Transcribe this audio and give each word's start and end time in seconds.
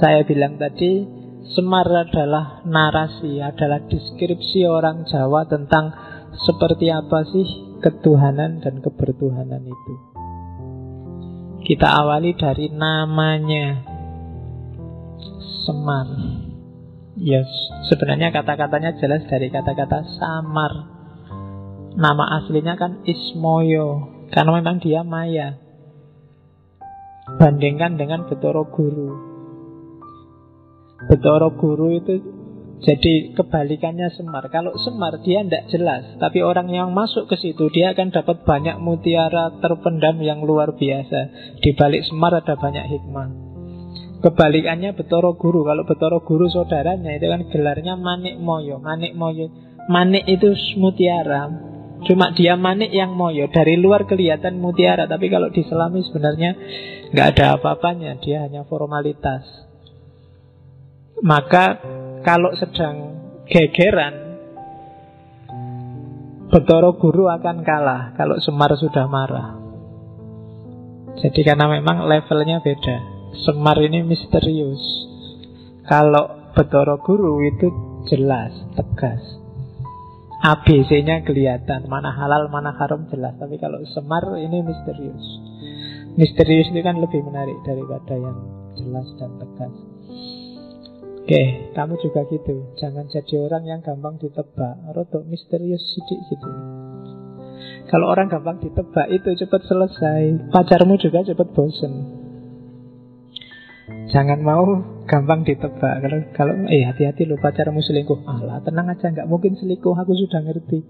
saya 0.00 0.24
bilang 0.24 0.56
tadi 0.56 1.20
Semar 1.50 1.88
adalah 1.88 2.62
narasi, 2.62 3.42
adalah 3.42 3.82
deskripsi 3.90 4.70
orang 4.70 5.02
Jawa 5.02 5.50
tentang 5.50 5.90
seperti 6.46 6.94
apa 6.94 7.26
sih 7.26 7.46
ketuhanan 7.82 8.62
dan 8.62 8.78
kebertuhanan 8.78 9.66
itu. 9.66 9.94
Kita 11.66 11.90
awali 11.90 12.38
dari 12.38 12.70
namanya 12.70 13.82
Semar. 15.66 16.06
Ya, 17.18 17.42
yes, 17.42 17.50
sebenarnya 17.90 18.30
kata-katanya 18.30 18.96
jelas 18.96 19.26
dari 19.26 19.52
kata-kata 19.52 20.06
samar. 20.16 20.72
Nama 21.98 22.40
aslinya 22.40 22.78
kan 22.80 23.04
Ismoyo, 23.04 24.08
karena 24.32 24.56
memang 24.56 24.80
dia 24.80 25.04
Maya. 25.04 25.58
Bandingkan 27.36 28.00
dengan 28.00 28.24
Betoro 28.24 28.64
Guru. 28.70 29.29
Betoro 31.08 31.56
Guru 31.56 31.96
itu 31.96 32.14
jadi 32.80 33.36
kebalikannya 33.36 34.08
Semar. 34.16 34.48
Kalau 34.48 34.72
Semar 34.80 35.20
dia 35.20 35.44
tidak 35.44 35.68
jelas, 35.68 36.02
tapi 36.16 36.40
orang 36.40 36.72
yang 36.72 36.96
masuk 36.96 37.28
ke 37.28 37.36
situ 37.36 37.68
dia 37.72 37.92
akan 37.92 38.08
dapat 38.08 38.44
banyak 38.48 38.80
mutiara 38.80 39.52
terpendam 39.60 40.16
yang 40.24 40.40
luar 40.40 40.72
biasa. 40.76 41.52
Di 41.60 41.76
balik 41.76 42.08
Semar 42.08 42.40
ada 42.40 42.56
banyak 42.56 42.84
hikmah. 42.88 43.28
Kebalikannya 44.20 44.96
Betoro 44.96 45.36
Guru. 45.36 45.64
Kalau 45.64 45.84
Betoro 45.84 46.20
Guru 46.24 46.48
saudaranya 46.48 47.16
itu 47.16 47.24
kan 47.28 47.40
gelarnya 47.48 47.96
Manik 47.96 48.36
Moyo. 48.36 48.80
Manik 48.80 49.16
Moyo. 49.16 49.48
Manik 49.88 50.24
itu 50.28 50.52
mutiara. 50.76 51.48
Cuma 52.00 52.32
dia 52.32 52.56
manik 52.56 52.96
yang 52.96 53.12
moyo. 53.12 53.52
Dari 53.52 53.76
luar 53.76 54.08
kelihatan 54.08 54.56
mutiara, 54.56 55.04
tapi 55.04 55.28
kalau 55.28 55.52
diselami 55.52 56.00
sebenarnya 56.00 56.56
nggak 57.12 57.26
ada 57.36 57.60
apa-apanya. 57.60 58.16
Dia 58.24 58.48
hanya 58.48 58.64
formalitas. 58.64 59.69
Maka 61.20 61.64
kalau 62.24 62.52
sedang 62.56 62.96
gegeran 63.44 64.30
Betoro 66.50 66.98
guru 66.98 67.30
akan 67.30 67.62
kalah 67.62 68.10
kalau 68.18 68.34
Semar 68.42 68.74
sudah 68.74 69.06
marah. 69.06 69.54
Jadi 71.22 71.46
karena 71.46 71.70
memang 71.70 72.10
levelnya 72.10 72.58
beda. 72.58 72.98
Semar 73.46 73.78
ini 73.78 74.02
misterius. 74.02 74.82
Kalau 75.86 76.50
Betoro 76.50 76.98
guru 77.06 77.38
itu 77.46 77.70
jelas, 78.10 78.50
tegas. 78.74 79.22
ABC-nya 80.42 81.22
kelihatan, 81.22 81.86
mana 81.86 82.10
halal, 82.18 82.50
mana 82.50 82.74
haram 82.74 83.06
jelas. 83.14 83.38
Tapi 83.38 83.54
kalau 83.62 83.78
Semar 83.94 84.26
ini 84.34 84.66
misterius. 84.66 85.26
Misterius 86.18 86.66
itu 86.74 86.82
kan 86.82 86.98
lebih 86.98 87.22
menarik 87.22 87.62
daripada 87.62 88.18
yang 88.18 88.38
jelas 88.74 89.06
dan 89.22 89.38
tegas. 89.38 89.74
Oke, 91.30 91.70
kamu 91.78 91.94
juga 92.02 92.26
gitu. 92.26 92.74
Jangan 92.74 93.06
jadi 93.06 93.38
orang 93.38 93.62
yang 93.62 93.78
gampang 93.86 94.18
ditebak. 94.18 94.82
Rodok 94.90 95.22
misterius 95.30 95.78
sidik 95.78 96.26
gitu. 96.26 96.50
Kalau 97.86 98.10
orang 98.10 98.26
gampang 98.26 98.58
ditebak 98.58 99.06
itu 99.14 99.38
cepat 99.38 99.62
selesai. 99.62 100.50
Pacarmu 100.50 100.98
juga 100.98 101.22
cepat 101.22 101.54
bosen. 101.54 101.92
Jangan 104.10 104.42
mau 104.42 104.82
gampang 105.06 105.46
ditebak. 105.46 106.02
Kalau 106.02 106.18
kalau 106.34 106.54
eh 106.66 106.82
hati-hati 106.82 107.22
lo 107.30 107.38
pacarmu 107.38 107.78
selingkuh. 107.78 108.26
Alah, 108.26 108.58
tenang 108.66 108.90
aja 108.90 109.14
nggak 109.14 109.30
mungkin 109.30 109.54
selingkuh. 109.54 109.94
Aku 110.02 110.10
sudah 110.10 110.42
ngerti. 110.42 110.82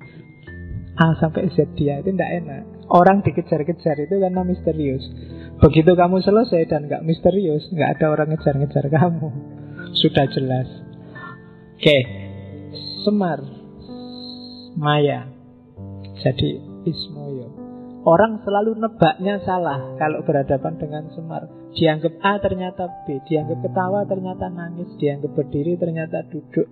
A 0.96 1.20
sampai 1.20 1.52
Z 1.52 1.76
dia 1.76 2.00
itu 2.00 2.16
tidak 2.16 2.32
enak. 2.40 2.88
Orang 2.88 3.20
dikejar-kejar 3.20 4.08
itu 4.08 4.16
karena 4.16 4.40
misterius. 4.40 5.04
Begitu 5.60 5.92
kamu 5.92 6.24
selesai 6.24 6.64
dan 6.64 6.88
nggak 6.88 7.04
misterius, 7.04 7.68
nggak 7.76 8.00
ada 8.00 8.06
orang 8.08 8.32
ngejar-ngejar 8.32 8.88
kamu 8.88 9.59
sudah 9.94 10.26
jelas. 10.30 10.68
Oke, 11.80 11.98
Semar, 13.02 13.40
Maya, 14.76 15.26
jadi 16.20 16.60
Ismoyo. 16.84 17.48
Orang 18.00 18.40
selalu 18.44 18.80
nebaknya 18.80 19.44
salah 19.44 19.96
kalau 20.00 20.24
berhadapan 20.24 20.76
dengan 20.80 21.04
Semar. 21.12 21.48
Dianggap 21.76 22.16
A 22.24 22.40
ternyata 22.40 22.88
B, 23.04 23.20
dianggap 23.28 23.60
ketawa 23.60 24.08
ternyata 24.08 24.48
nangis, 24.48 24.88
dianggap 24.96 25.32
berdiri 25.36 25.76
ternyata 25.76 26.24
duduk, 26.28 26.68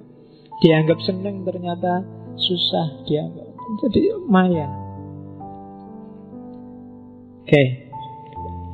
dianggap 0.64 0.98
seneng 1.04 1.44
ternyata 1.44 2.04
susah, 2.36 3.04
dianggap 3.04 3.48
jadi 3.84 4.00
Maya. 4.24 4.68
Oke, 7.44 7.64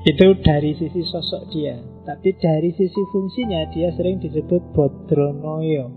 itu 0.03 0.27
dari 0.43 0.75
sisi 0.75 1.03
sosok 1.07 1.43
dia. 1.51 1.94
Tapi 2.05 2.37
dari 2.37 2.69
sisi 2.77 3.01
fungsinya 3.09 3.65
dia 3.73 3.89
sering 3.97 4.21
disebut 4.21 4.77
Bodronoyo. 4.77 5.89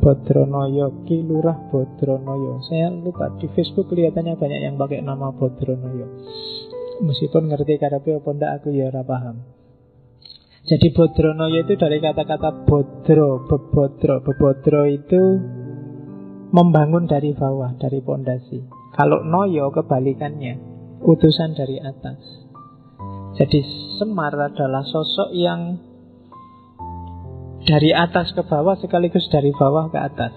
Bodronoyo 0.00 1.04
Kilurah 1.04 1.68
Bodronoyo. 1.68 2.64
Saya 2.64 2.88
lupa 2.88 3.28
di 3.36 3.44
Facebook 3.52 3.92
kelihatannya 3.92 4.40
banyak 4.40 4.60
yang 4.64 4.80
pakai 4.80 5.04
nama 5.04 5.36
Bodronoyo. 5.36 6.24
Meskipun 7.04 7.52
ngerti 7.52 7.76
karepe 7.76 8.16
apa 8.16 8.30
ndak 8.32 8.52
aku 8.56 8.72
ya 8.72 8.88
ora 8.88 9.04
paham. 9.04 9.36
Jadi 10.64 10.96
Bodronoyo 10.96 11.68
itu 11.68 11.76
dari 11.76 12.00
kata-kata 12.00 12.64
bodro, 12.64 13.44
bebodro. 13.44 14.24
Bebodro 14.24 14.82
itu 14.88 15.20
membangun 16.56 17.04
dari 17.04 17.36
bawah, 17.36 17.76
dari 17.76 18.00
pondasi. 18.00 18.64
Kalau 18.96 19.20
noyo 19.28 19.68
kebalikannya. 19.68 20.72
Utusan 21.02 21.58
dari 21.58 21.82
atas 21.82 22.41
jadi 23.32 23.60
Semar 23.96 24.34
adalah 24.34 24.82
sosok 24.82 25.30
yang 25.32 25.78
dari 27.62 27.94
atas 27.94 28.34
ke 28.34 28.42
bawah 28.42 28.74
sekaligus 28.76 29.30
dari 29.30 29.54
bawah 29.54 29.88
ke 29.88 29.98
atas. 30.00 30.34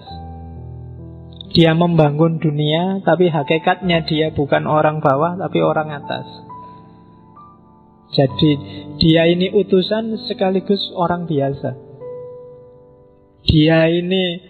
Dia 1.50 1.74
membangun 1.74 2.38
dunia, 2.38 3.00
tapi 3.02 3.32
hakikatnya 3.32 4.06
dia 4.06 4.30
bukan 4.30 4.68
orang 4.68 5.02
bawah, 5.02 5.34
tapi 5.40 5.58
orang 5.64 5.88
atas. 5.92 6.26
Jadi 8.14 8.50
dia 9.02 9.26
ini 9.28 9.50
utusan 9.50 10.16
sekaligus 10.30 10.80
orang 10.94 11.26
biasa. 11.26 11.74
Dia 13.46 13.90
ini 13.92 14.40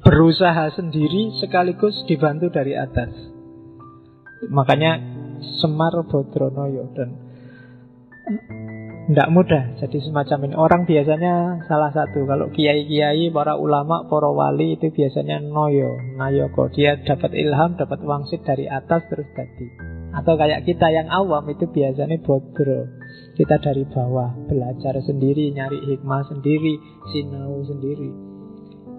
berusaha 0.00 0.72
sendiri 0.74 1.36
sekaligus 1.38 1.94
dibantu 2.08 2.48
dari 2.50 2.74
atas. 2.74 3.12
Makanya 4.48 5.00
Semar 5.60 5.92
Bodronoyo 6.08 6.88
dan 6.96 7.23
tidak 9.04 9.28
mudah. 9.28 9.76
Jadi 9.84 10.00
semacam 10.00 10.38
ini. 10.48 10.54
Orang 10.56 10.82
biasanya 10.88 11.60
salah 11.68 11.92
satu. 11.92 12.24
Kalau 12.24 12.48
kiai-kiai, 12.48 13.28
para 13.28 13.60
ulama, 13.60 14.08
para 14.08 14.32
wali 14.32 14.80
Itu 14.80 14.88
biasanya 14.88 15.44
noyo, 15.44 16.00
nayoko 16.16 16.72
Dia 16.72 16.96
dapat 17.04 17.36
ilham, 17.36 17.76
dapat 17.76 18.00
wangsit 18.00 18.40
dari 18.48 18.64
atas 18.64 19.04
Terus 19.12 19.28
jadi. 19.36 19.66
Atau 20.14 20.38
kayak 20.40 20.64
kita 20.64 20.88
yang 20.88 21.12
awam 21.12 21.44
itu 21.52 21.68
biasanya 21.68 22.16
bodro. 22.24 22.88
Kita 23.34 23.60
dari 23.60 23.84
bawah 23.84 24.30
Belajar 24.48 24.96
sendiri, 25.04 25.52
nyari 25.52 25.84
hikmah 25.84 26.24
sendiri 26.30 26.80
Sinau 27.12 27.60
sendiri. 27.66 28.08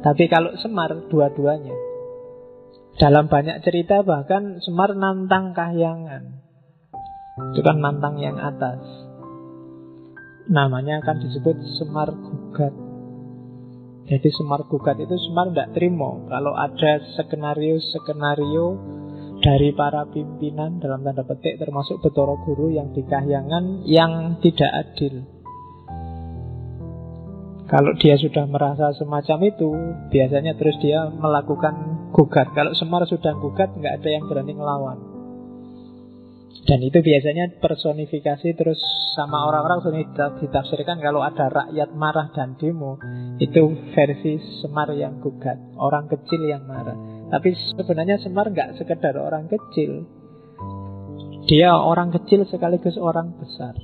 Tapi 0.05 0.29
kalau 0.29 0.53
Semar 0.61 0.93
dua-duanya. 1.09 1.73
Dalam 3.01 3.25
banyak 3.25 3.65
cerita 3.65 4.05
bahkan 4.05 4.61
Semar 4.61 4.93
nantang 4.93 5.57
kahyangan. 5.57 6.45
Itu 7.51 7.65
kan 7.65 7.81
nantang 7.81 8.21
yang 8.21 8.37
atas 8.37 8.79
namanya 10.49 11.01
akan 11.01 11.17
disebut 11.25 11.55
semar 11.77 12.13
gugat. 12.13 12.73
Jadi 14.05 14.29
semar 14.33 14.69
gugat 14.69 15.01
itu 15.01 15.15
semar 15.29 15.49
tidak 15.49 15.73
terima 15.73 16.21
kalau 16.29 16.53
ada 16.53 17.01
skenario-skenario 17.17 18.65
dari 19.41 19.73
para 19.73 20.05
pimpinan 20.09 20.77
dalam 20.77 21.01
tanda 21.01 21.25
petik 21.25 21.57
termasuk 21.57 22.01
Betoro 22.05 22.37
Guru 22.45 22.69
yang 22.73 22.93
dikahyangan 22.93 23.85
yang 23.85 24.37
tidak 24.41 24.71
adil. 24.71 25.25
Kalau 27.65 27.97
dia 27.97 28.13
sudah 28.13 28.45
merasa 28.45 28.93
semacam 28.93 29.49
itu, 29.49 29.69
biasanya 30.13 30.53
terus 30.53 30.77
dia 30.85 31.09
melakukan 31.09 31.73
gugat. 32.13 32.53
Kalau 32.53 32.77
Semar 32.77 33.09
sudah 33.09 33.33
gugat, 33.41 33.73
nggak 33.73 34.05
ada 34.05 34.09
yang 34.13 34.29
berani 34.29 34.53
ngelawan. 34.53 35.14
Dan 36.63 36.79
itu 36.81 37.03
biasanya 37.03 37.59
personifikasi 37.59 38.47
terus 38.55 38.79
sama 39.13 39.45
orang-orang 39.51 39.79
sini 39.85 40.01
ditafsirkan 40.41 40.97
kalau 41.03 41.21
ada 41.21 41.51
rakyat 41.51 41.93
marah 41.93 42.31
dan 42.33 42.57
demo 42.57 42.97
itu 43.37 43.91
versi 43.91 44.39
Semar 44.63 44.89
yang 44.95 45.19
gugat, 45.19 45.59
orang 45.75 46.07
kecil 46.07 46.41
yang 46.47 46.63
marah. 46.65 46.95
Tapi 47.29 47.53
sebenarnya 47.75 48.17
Semar 48.23 48.49
nggak 48.49 48.81
sekedar 48.81 49.13
orang 49.19 49.45
kecil, 49.45 50.09
dia 51.45 51.77
orang 51.77 52.09
kecil 52.09 52.47
sekaligus 52.49 52.97
orang 52.97 53.37
besar. 53.37 53.77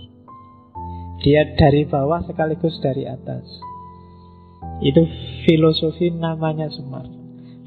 Dia 1.21 1.53
dari 1.53 1.85
bawah 1.85 2.25
sekaligus 2.25 2.81
dari 2.81 3.05
atas. 3.05 3.45
Itu 4.81 5.05
filosofi 5.45 6.09
namanya 6.09 6.65
Semar. 6.73 7.05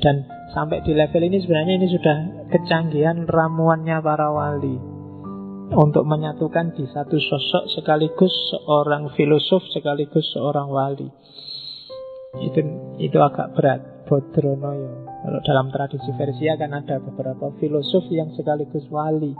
Dan 0.02 0.26
sampai 0.50 0.82
di 0.82 0.90
level 0.90 1.22
ini 1.22 1.38
sebenarnya 1.38 1.74
ini 1.78 1.86
sudah 1.86 2.16
kecanggihan 2.50 3.22
ramuannya 3.30 4.02
para 4.02 4.34
wali. 4.34 4.94
Untuk 5.72 6.05
menyatukan 6.05 6.76
di 6.76 6.84
satu 6.90 7.16
sosok 7.16 7.64
sekaligus 7.72 8.34
seorang 8.52 9.08
filosof 9.16 9.64
sekaligus 9.72 10.28
seorang 10.37 10.69
wali. 10.69 11.08
Itu 12.43 12.61
itu 13.00 13.19
agak 13.22 13.56
berat. 13.56 13.81
Bodronoyo. 14.05 15.08
Kalau 15.25 15.40
dalam 15.49 15.72
tradisi 15.72 16.12
Persia 16.12 16.61
kan 16.61 16.76
ada 16.76 17.00
beberapa 17.00 17.49
filosof 17.56 18.05
yang 18.12 18.28
sekaligus 18.37 18.84
wali. 18.93 19.32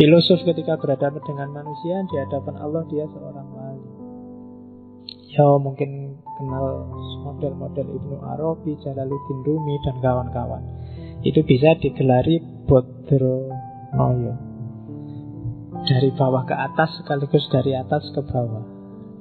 Filosof 0.00 0.40
ketika 0.48 0.80
berhadapan 0.80 1.20
dengan 1.28 1.48
manusia 1.60 2.00
di 2.08 2.16
hadapan 2.16 2.56
Allah 2.56 2.82
dia 2.88 3.04
seorang 3.12 3.48
wali. 3.52 3.88
Ya 5.36 5.44
mungkin 5.60 6.16
kenal 6.40 6.88
model-model 7.20 7.86
Ibnu 8.00 8.16
Arabi, 8.24 8.80
Jalaluddin 8.80 9.44
Rumi 9.44 9.76
dan 9.84 10.00
kawan-kawan. 10.00 10.64
Itu 11.20 11.44
bisa 11.44 11.76
digelari 11.76 12.40
Bodronoyo. 13.90 14.34
Dari 15.80 16.10
bawah 16.14 16.46
ke 16.46 16.54
atas 16.54 17.02
sekaligus 17.02 17.50
dari 17.50 17.74
atas 17.74 18.06
ke 18.14 18.22
bawah. 18.22 18.62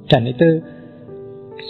Dan 0.06 0.30
itu 0.30 0.62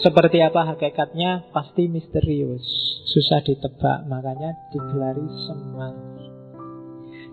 seperti 0.04 0.44
apa 0.44 0.76
hakikatnya 0.76 1.52
pasti 1.56 1.88
misterius, 1.88 2.64
susah 3.10 3.42
ditebak, 3.44 4.06
makanya 4.08 4.56
digelari 4.76 5.28
semar. 5.48 5.96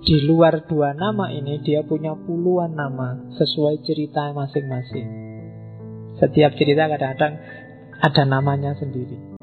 Di 0.06 0.22
luar 0.22 0.62
dua 0.70 0.94
nama 0.94 1.34
ini 1.34 1.58
dia 1.66 1.82
punya 1.82 2.14
puluhan 2.14 2.78
nama 2.78 3.34
sesuai 3.34 3.82
cerita 3.82 4.30
masing-masing. 4.30 5.08
Setiap 6.22 6.54
cerita 6.54 6.86
kadang-kadang 6.86 7.34
ada 7.98 8.22
namanya 8.22 8.72
sendiri. 8.78 9.36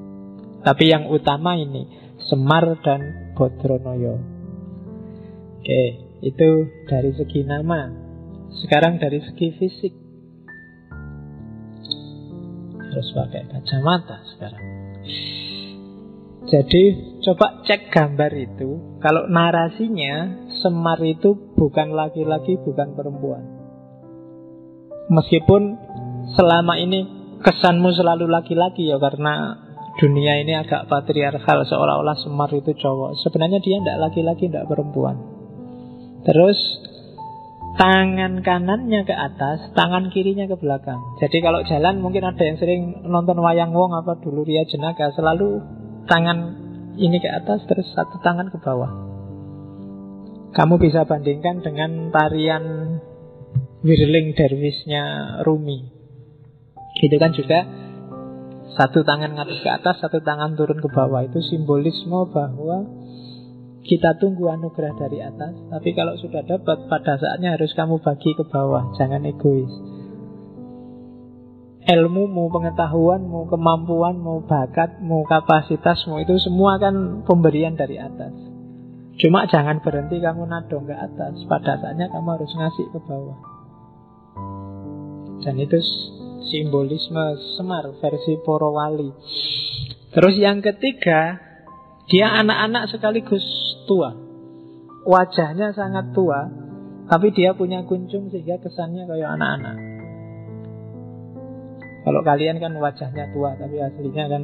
Tapi 0.63 0.87
yang 0.87 1.11
utama 1.11 1.59
ini 1.59 2.03
Semar 2.31 2.79
dan 2.79 3.33
Bodronoyo. 3.35 4.15
Oke, 5.59 6.02
itu 6.23 6.71
dari 6.87 7.11
segi 7.11 7.43
nama. 7.43 7.91
Sekarang 8.63 8.95
dari 8.95 9.19
segi 9.19 9.47
fisik 9.59 9.93
harus 12.79 13.09
pakai 13.11 13.43
kacamata 13.49 14.17
sekarang. 14.31 14.63
Jadi 16.47 16.83
coba 17.25 17.65
cek 17.65 17.89
gambar 17.89 18.31
itu. 18.37 18.99
Kalau 19.01 19.25
narasinya 19.25 20.45
Semar 20.61 21.01
itu 21.01 21.55
bukan 21.57 21.91
laki-laki, 21.91 22.55
bukan 22.61 22.93
perempuan. 22.93 23.43
Meskipun 25.11 25.61
selama 26.37 26.79
ini 26.79 27.03
kesanmu 27.41 27.91
selalu 27.91 28.31
laki-laki 28.31 28.87
ya 28.87 29.01
karena 29.01 29.59
dunia 29.99 30.39
ini 30.39 30.55
agak 30.55 30.87
patriarkal 30.87 31.65
seolah-olah 31.65 32.15
Semar 32.21 32.53
itu 32.53 32.71
cowok. 32.77 33.17
Sebenarnya 33.25 33.59
dia 33.59 33.81
tidak 33.81 33.97
laki-laki, 34.07 34.47
tidak 34.47 34.69
perempuan. 34.69 35.32
Terus 36.23 36.59
tangan 37.75 38.39
kanannya 38.45 39.01
ke 39.03 39.15
atas, 39.15 39.73
tangan 39.73 40.13
kirinya 40.13 40.45
ke 40.45 40.55
belakang. 40.55 41.01
Jadi 41.19 41.41
kalau 41.41 41.65
jalan 41.65 41.99
mungkin 41.99 42.23
ada 42.23 42.43
yang 42.43 42.57
sering 42.61 43.03
nonton 43.07 43.39
wayang 43.41 43.73
wong 43.73 43.97
apa 43.97 44.19
dulu 44.21 44.45
Ria 44.45 44.63
Jenaka 44.63 45.11
selalu 45.11 45.59
tangan 46.05 46.37
ini 46.95 47.17
ke 47.17 47.29
atas 47.29 47.65
terus 47.65 47.89
satu 47.91 48.21
tangan 48.21 48.53
ke 48.53 48.57
bawah. 48.61 48.91
Kamu 50.53 50.77
bisa 50.77 51.09
bandingkan 51.09 51.65
dengan 51.65 52.13
tarian 52.13 52.97
Wirling 53.81 54.37
Derwisnya 54.37 55.37
Rumi. 55.41 55.91
Itu 57.01 57.17
kan 57.17 57.33
juga 57.33 57.65
satu 58.77 59.01
tangan 59.01 59.33
ngadep 59.33 59.59
ke 59.65 59.69
atas, 59.69 59.97
satu 59.99 60.21
tangan 60.21 60.53
turun 60.53 60.77
ke 60.77 60.87
bawah. 60.93 61.25
Itu 61.25 61.41
simbolisme 61.41 62.29
bahwa 62.29 62.85
kita 63.83 64.15
tunggu 64.15 64.47
anugerah 64.47 64.95
dari 64.95 65.19
atas, 65.19 65.59
tapi 65.67 65.91
kalau 65.91 66.15
sudah 66.15 66.39
dapat, 66.47 66.87
pada 66.87 67.19
saatnya 67.19 67.59
harus 67.59 67.75
kamu 67.75 67.99
bagi 67.99 68.31
ke 68.31 68.43
bawah, 68.47 68.95
jangan 68.95 69.27
egois. 69.27 69.71
Ilmumu, 71.83 72.47
pengetahuanmu, 72.47 73.51
kemampuanmu, 73.51 74.47
bakatmu, 74.47 75.27
kapasitasmu 75.27 76.15
itu 76.23 76.39
semua 76.39 76.79
kan 76.79 77.27
pemberian 77.27 77.75
dari 77.75 77.99
atas. 77.99 78.31
Cuma 79.19 79.51
jangan 79.51 79.83
berhenti 79.83 80.23
kamu 80.23 80.47
nadong 80.47 80.87
ke 80.87 80.95
atas, 80.95 81.43
pada 81.51 81.75
saatnya 81.83 82.07
kamu 82.07 82.39
harus 82.39 82.51
ngasih 82.55 82.87
ke 82.87 82.99
bawah. 83.03 83.39
Dan 85.43 85.59
itu 85.59 85.75
simbolisme 86.47 87.35
Semar 87.59 87.91
versi 87.99 88.39
Porowali. 88.39 89.11
Terus 90.15 90.35
yang 90.39 90.63
ketiga, 90.63 91.35
dia 92.11 92.27
anak-anak 92.31 92.91
sekaligus 92.91 93.43
tua. 93.87 94.15
Wajahnya 95.03 95.75
sangat 95.75 96.15
tua, 96.15 96.47
tapi 97.11 97.35
dia 97.35 97.51
punya 97.51 97.83
kuncung 97.83 98.31
sehingga 98.31 98.59
kesannya 98.63 99.03
kayak 99.03 99.35
anak-anak. 99.35 99.77
Kalau 102.03 102.19
kalian 102.23 102.59
kan 102.59 102.75
wajahnya 102.75 103.31
tua, 103.31 103.55
tapi 103.55 103.79
aslinya 103.79 104.25
kan 104.27 104.43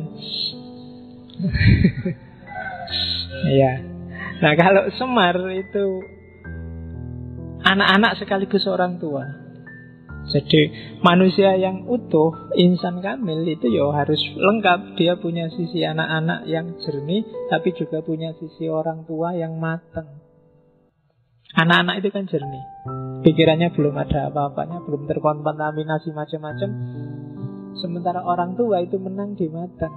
Iya. 3.55 3.73
Nah 4.39 4.53
kalau 4.55 4.87
Semar 4.95 5.35
itu 5.51 5.85
anak-anak 7.63 8.19
sekaligus 8.19 8.67
orang 8.67 8.99
tua. 8.99 9.23
Jadi 10.27 10.61
manusia 11.01 11.57
yang 11.57 11.89
utuh, 11.89 12.53
insan 12.53 13.01
kamil 13.01 13.41
itu 13.47 13.71
ya 13.71 13.89
harus 13.95 14.19
lengkap. 14.37 14.99
Dia 14.99 15.17
punya 15.17 15.49
sisi 15.49 15.81
anak-anak 15.81 16.45
yang 16.45 16.77
jernih, 16.83 17.25
tapi 17.49 17.73
juga 17.73 18.05
punya 18.05 18.35
sisi 18.37 18.69
orang 18.69 19.07
tua 19.09 19.33
yang 19.33 19.57
matang. 19.57 20.21
Anak-anak 21.57 22.05
itu 22.05 22.09
kan 22.13 22.29
jernih. 22.29 22.65
Pikirannya 23.25 23.73
belum 23.73 23.95
ada 23.97 24.29
apa-apanya, 24.29 24.85
belum 24.85 25.09
terkontaminasi 25.09 26.13
macam-macam. 26.13 26.69
Sementara 27.81 28.21
orang 28.21 28.53
tua 28.53 28.85
itu 28.85 29.01
menang 29.01 29.33
di 29.33 29.49
matang. 29.49 29.95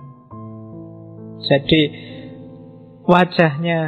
Jadi 1.45 1.83
wajahnya 3.05 3.79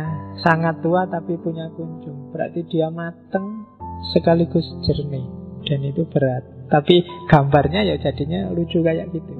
sangat 0.44 0.82
tua 0.84 1.08
tapi 1.08 1.40
punya 1.40 1.72
kunjung. 1.72 2.34
Berarti 2.34 2.66
dia 2.68 2.90
matang 2.90 3.64
sekaligus 4.12 4.66
jernih 4.84 5.43
dan 5.64 5.80
itu 5.84 6.04
berat. 6.08 6.44
Tapi 6.68 7.04
gambarnya 7.28 7.84
ya 7.84 7.96
jadinya 8.00 8.52
lucu 8.52 8.80
kayak 8.80 9.12
gitu. 9.12 9.34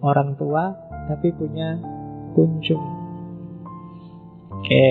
Orang 0.00 0.36
tua 0.40 0.72
tapi 1.08 1.32
punya 1.36 1.76
kunjung. 2.36 2.84
Oke. 4.60 4.86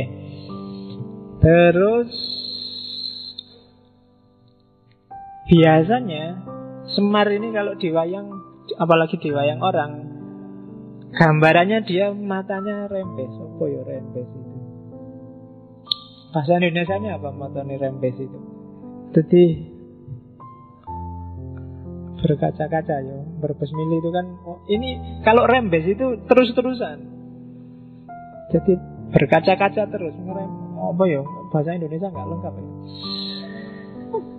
Terus 1.40 2.12
biasanya 5.50 6.50
Semar 6.90 7.30
ini 7.30 7.54
kalau 7.54 7.78
diwayang 7.78 8.34
apalagi 8.82 9.22
diwayang 9.22 9.62
orang 9.62 9.92
gambarannya 11.14 11.86
dia 11.86 12.10
matanya 12.10 12.90
rembes. 12.90 13.30
Apa 13.30 13.64
ya 13.70 13.82
rembes 13.86 14.26
itu? 14.26 14.50
Bahasa 16.34 16.58
Indonesia 16.58 16.98
ini 16.98 17.10
apa 17.14 17.30
matanya 17.30 17.78
rembes 17.78 18.18
itu? 18.18 18.40
Jadi 19.14 19.44
berkaca-kaca 22.22 22.96
ya 23.02 23.18
berbesmili 23.40 24.00
itu 24.00 24.10
kan 24.12 24.26
oh, 24.46 24.64
ini 24.68 25.22
kalau 25.24 25.48
rembes 25.48 25.86
itu 25.88 26.24
terus-terusan. 26.28 26.98
Jadi 28.50 28.74
berkaca-kaca 29.14 29.84
terus 29.90 30.16
ngerem. 30.16 30.52
Apa 30.80 31.04
ya 31.06 31.22
bahasa 31.52 31.76
Indonesia 31.76 32.08
nggak 32.08 32.28
lengkap 32.28 32.54
ya 32.56 32.68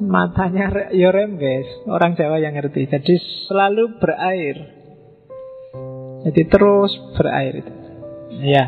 matanya 0.01 0.91
ya 0.91 1.13
rembes 1.13 1.69
orang 1.87 2.17
Jawa 2.17 2.41
yang 2.41 2.57
ngerti. 2.57 2.89
Jadi 2.89 3.15
selalu 3.47 4.01
berair. 4.01 4.57
Jadi 6.25 6.43
terus 6.49 6.93
berair 7.17 7.65
itu. 7.65 7.73
Ya 8.41 8.65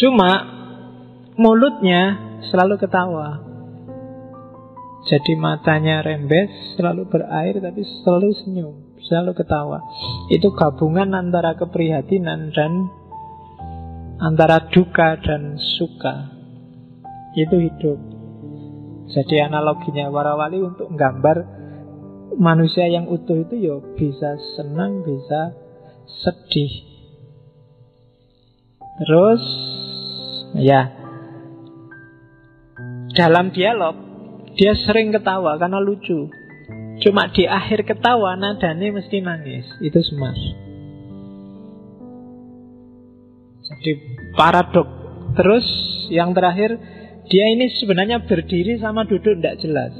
cuma 0.00 0.32
mulutnya 1.36 2.16
selalu 2.48 2.80
ketawa 2.80 3.49
jadi 5.00 5.32
matanya 5.32 6.04
rembes, 6.04 6.76
selalu 6.76 7.08
berair 7.08 7.56
tapi 7.56 7.80
selalu 8.04 8.36
senyum, 8.44 8.76
selalu 9.00 9.32
ketawa. 9.32 9.80
Itu 10.28 10.52
gabungan 10.52 11.16
antara 11.16 11.56
keprihatinan 11.56 12.52
dan 12.52 12.72
antara 14.20 14.68
duka 14.68 15.16
dan 15.24 15.56
suka. 15.56 16.36
Itu 17.32 17.56
hidup. 17.56 17.98
Jadi 19.10 19.40
analoginya 19.40 20.12
para 20.12 20.36
wali 20.36 20.60
untuk 20.60 20.92
menggambar 20.92 21.48
manusia 22.36 22.86
yang 22.86 23.08
utuh 23.08 23.40
itu 23.40 23.56
ya 23.56 23.80
bisa 23.96 24.36
senang, 24.60 25.00
bisa 25.02 25.56
sedih. 26.20 26.72
Terus 29.00 29.42
ya 30.60 30.92
dalam 33.16 33.50
dialog 33.50 34.09
dia 34.58 34.72
sering 34.86 35.12
ketawa 35.14 35.58
karena 35.58 35.78
lucu. 35.78 36.30
Cuma 37.00 37.32
di 37.32 37.48
akhir 37.48 37.86
ketawa 37.88 38.36
nadanya 38.36 38.92
mesti 38.92 39.18
nangis. 39.22 39.66
Itu 39.80 40.00
semar. 40.04 40.36
Jadi 43.70 43.92
paradok. 44.34 44.88
Terus 45.38 45.66
yang 46.10 46.34
terakhir 46.34 46.74
Dia 47.30 47.46
ini 47.46 47.70
sebenarnya 47.78 48.26
berdiri 48.26 48.82
sama 48.82 49.06
duduk 49.06 49.38
tidak 49.38 49.62
jelas. 49.62 49.94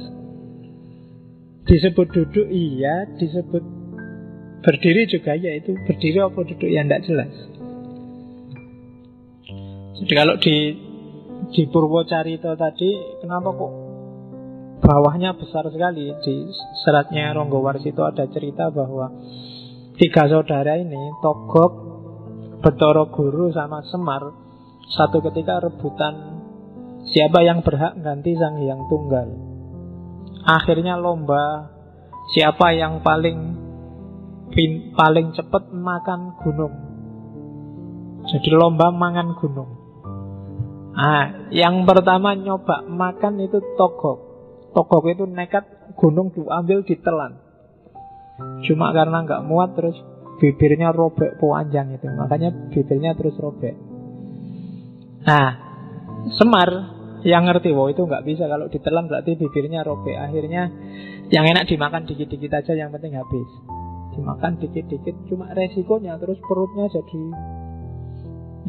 Disebut 1.63 2.11
duduk 2.11 2.43
iya, 2.51 3.07
disebut 3.15 3.63
berdiri 4.59 5.07
juga 5.07 5.39
ya 5.39 5.55
itu 5.55 5.71
berdiri 5.87 6.19
apa 6.19 6.39
duduk 6.43 6.67
yang 6.67 6.91
tidak 6.91 7.07
jelas. 7.07 7.33
Jadi 9.95 10.11
kalau 10.11 10.35
di 10.43 10.55
di 11.55 11.61
Purwocarito 11.71 12.51
tadi 12.59 12.89
kenapa 13.23 13.55
kok 13.55 13.73
bawahnya 14.81 15.37
besar 15.37 15.69
sekali 15.69 16.09
di 16.25 16.35
seratnya 16.81 17.31
Ronggo 17.37 17.61
Warsito 17.61 18.01
ada 18.01 18.25
cerita 18.27 18.73
bahwa 18.73 19.13
tiga 20.01 20.25
saudara 20.25 20.75
ini 20.81 21.13
Togok, 21.21 21.73
Betoro 22.65 23.13
Guru 23.13 23.53
sama 23.53 23.85
Semar 23.85 24.25
satu 24.91 25.21
ketika 25.21 25.61
rebutan 25.61 26.41
siapa 27.07 27.45
yang 27.45 27.61
berhak 27.61 27.95
ganti 28.01 28.33
sang 28.35 28.59
yang 28.65 28.89
tunggal. 28.89 29.29
Akhirnya 30.41 30.97
lomba 30.97 31.69
siapa 32.33 32.73
yang 32.73 33.05
paling 33.05 33.39
pin, 34.49 34.97
paling 34.97 35.31
cepat 35.37 35.69
makan 35.69 36.41
gunung. 36.41 36.75
Jadi 38.25 38.49
lomba 38.53 38.89
mangan 38.89 39.37
gunung. 39.37 39.71
Ah, 40.91 41.47
yang 41.55 41.87
pertama 41.87 42.35
nyoba 42.35 42.83
makan 42.89 43.45
itu 43.45 43.61
togok. 43.79 44.30
Togok 44.71 45.03
itu 45.11 45.23
nekat 45.27 45.95
gunung 45.99 46.31
diambil 46.31 46.83
ditelan. 46.87 47.37
Cuma 48.65 48.95
karena 48.95 49.21
nggak 49.27 49.43
muat 49.45 49.75
terus 49.75 49.97
bibirnya 50.39 50.89
robek 50.95 51.37
panjang 51.37 51.93
itu. 51.93 52.07
Makanya 52.09 52.49
bibirnya 52.71 53.13
terus 53.13 53.35
robek. 53.37 53.75
Nah, 55.21 55.71
Semar 56.37 56.69
yang 57.25 57.49
ngerti, 57.49 57.73
wow 57.73 57.89
itu 57.89 58.05
nggak 58.05 58.25
bisa 58.25 58.45
kalau 58.45 58.69
ditelan 58.69 59.09
berarti 59.09 59.37
bibirnya 59.37 59.81
robek. 59.81 60.17
Akhirnya 60.17 60.69
yang 61.33 61.45
enak 61.49 61.65
dimakan 61.65 62.05
dikit-dikit 62.05 62.53
aja, 62.53 62.73
yang 62.77 62.93
penting 62.93 63.17
habis. 63.17 63.49
Dimakan 64.13 64.61
dikit-dikit, 64.61 65.15
cuma 65.31 65.49
resikonya 65.55 66.19
terus 66.19 66.37
perutnya 66.43 66.85
jadi 66.91 67.21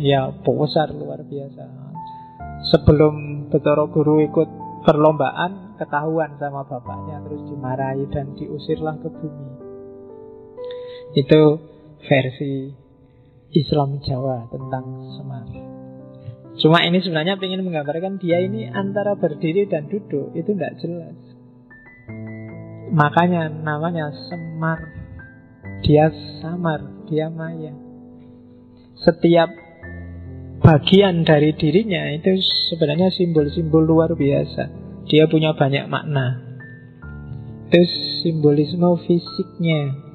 ya 0.00 0.32
besar 0.40 0.94
luar 0.96 1.20
biasa. 1.26 1.64
Sebelum 2.72 3.48
Betoro 3.50 3.90
Guru 3.90 4.22
ikut 4.24 4.48
perlombaan 4.86 5.71
ketahuan 5.82 6.38
sama 6.38 6.62
bapaknya 6.62 7.18
terus 7.26 7.42
dimarahi 7.50 8.06
dan 8.14 8.38
diusirlah 8.38 8.94
ke 9.02 9.10
bumi. 9.10 9.48
Itu 11.18 11.42
versi 12.06 12.70
Islam 13.52 13.98
Jawa 14.00 14.46
tentang 14.48 14.84
Semar. 15.18 15.46
Cuma 16.62 16.78
ini 16.86 17.02
sebenarnya 17.02 17.36
ingin 17.42 17.66
menggambarkan 17.66 18.22
dia 18.22 18.38
ini 18.38 18.70
antara 18.70 19.18
berdiri 19.18 19.66
dan 19.66 19.90
duduk 19.90 20.30
itu 20.38 20.54
tidak 20.54 20.78
jelas. 20.78 21.18
Makanya 22.94 23.50
namanya 23.50 24.14
Semar. 24.30 25.02
Dia 25.82 26.14
samar, 26.38 26.78
dia 27.10 27.26
maya. 27.26 27.74
Setiap 29.02 29.50
bagian 30.62 31.26
dari 31.26 31.50
dirinya 31.58 32.06
itu 32.14 32.38
sebenarnya 32.70 33.10
simbol-simbol 33.10 33.82
luar 33.82 34.14
biasa. 34.14 34.81
Dia 35.10 35.26
punya 35.26 35.56
banyak 35.56 35.88
makna. 35.90 36.42
Terus 37.72 37.90
simbolisme 38.20 38.84
fisiknya 39.02 40.11